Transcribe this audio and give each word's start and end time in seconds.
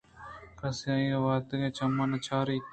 کس 0.59 0.77
آئیءَ 0.93 1.19
و 1.23 1.25
تیگ 1.47 1.63
ءِ 1.67 1.75
چم 1.77 1.93
ءَ 2.03 2.09
نہ 2.11 2.17
چاریت 2.25 2.65